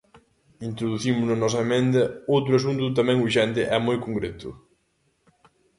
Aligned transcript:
Introducimos 0.69 1.25
na 1.27 1.35
nosa 1.43 1.59
emenda 1.65 2.03
outro 2.35 2.51
asunto 2.55 2.85
tamén 2.97 3.17
urxente 3.27 3.61
e 3.75 3.77
moi 3.87 3.97
concreto. 4.05 4.49